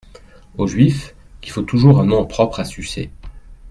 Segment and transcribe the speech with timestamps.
[0.57, 1.13] Aux Juifs,
[1.43, 3.11] il faut toujours un nom propre à sucer.